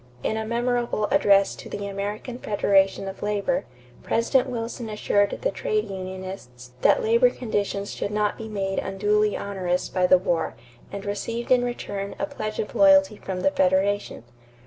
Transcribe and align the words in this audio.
In 0.23 0.35
a 0.35 0.47
memorable 0.47 1.05
address 1.11 1.53
to 1.57 1.69
the 1.69 1.85
American 1.85 2.39
Federation 2.39 3.07
of 3.07 3.21
Labor, 3.21 3.65
President 4.01 4.49
Wilson 4.49 4.89
assured 4.89 5.37
the 5.43 5.51
trade 5.51 5.91
unionists 5.91 6.71
that 6.81 7.03
labor 7.03 7.29
conditions 7.29 7.91
should 7.93 8.09
not 8.09 8.35
be 8.35 8.47
made 8.49 8.79
unduly 8.79 9.37
onerous 9.37 9.89
by 9.89 10.07
the 10.07 10.17
war 10.17 10.55
and 10.91 11.05
received 11.05 11.51
in 11.51 11.63
return 11.63 12.15
a 12.17 12.25
pledge 12.25 12.57
of 12.57 12.73
loyalty 12.73 13.17
from 13.17 13.41
the 13.41 13.51
Federation. 13.51 14.23